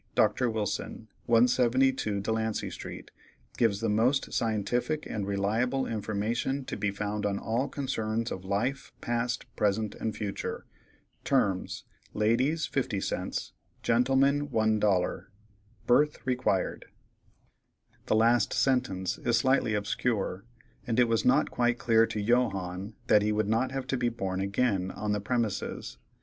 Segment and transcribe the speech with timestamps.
[0.15, 0.49] —Dr.
[0.51, 3.11] Wilson, 172 Delancey street,
[3.55, 8.91] gives the most scientific and reliable information to be found on all concerns of life,
[8.99, 10.65] past, present, and future.
[11.23, 13.53] Terms—ladies, 50 cents;
[13.83, 15.25] gentlemen, $1.
[15.85, 16.85] Birth required."
[18.07, 20.45] The last sentence is slightly obscure,
[20.87, 24.09] and it was not quite clear to Johannes that he would not have to be
[24.09, 25.99] "born again" on the premises.